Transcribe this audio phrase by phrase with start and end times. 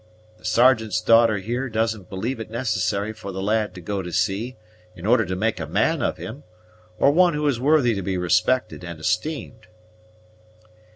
[0.39, 4.57] The Sergeant's daughter here doesn't believe it necessary for the lad to go to sea
[4.95, 6.43] in order to make a man of him,
[6.97, 9.67] or one who is worthy to be respected and esteemed."